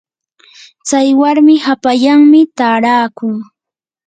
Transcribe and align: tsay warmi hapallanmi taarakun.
tsay 0.87 1.09
warmi 1.21 1.55
hapallanmi 1.65 2.41
taarakun. 2.57 3.33